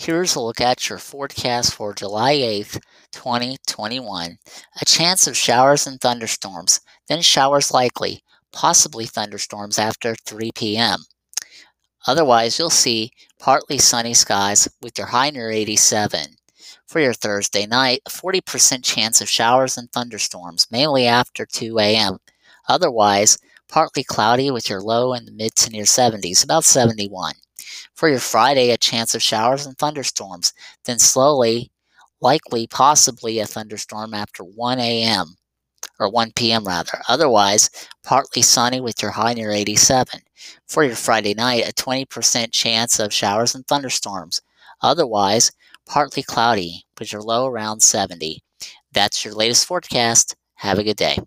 [0.00, 4.38] Here's a look at your forecast for July 8th, 2021.
[4.80, 8.22] A chance of showers and thunderstorms, then showers likely,
[8.52, 11.00] possibly thunderstorms after 3 p.m.
[12.06, 16.36] Otherwise, you'll see partly sunny skies with your high near 87.
[16.86, 22.18] For your Thursday night, a 40% chance of showers and thunderstorms, mainly after 2 a.m.
[22.68, 23.36] Otherwise,
[23.68, 27.34] partly cloudy with your low in the mid to near 70s, about 71.
[27.98, 30.52] For your Friday, a chance of showers and thunderstorms,
[30.84, 31.72] then slowly,
[32.20, 35.34] likely, possibly a thunderstorm after 1 a.m.
[35.98, 36.64] or 1 p.m.
[36.64, 37.02] rather.
[37.08, 37.70] Otherwise,
[38.04, 40.20] partly sunny with your high near 87.
[40.68, 44.42] For your Friday night, a 20% chance of showers and thunderstorms.
[44.80, 45.50] Otherwise,
[45.84, 48.40] partly cloudy with your low around 70.
[48.92, 50.36] That's your latest forecast.
[50.54, 51.18] Have a good day.